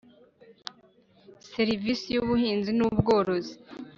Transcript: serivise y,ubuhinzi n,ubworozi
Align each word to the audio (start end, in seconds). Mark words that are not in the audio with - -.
serivise 1.53 2.05
y,ubuhinzi 2.15 2.69
n,ubworozi 2.77 3.53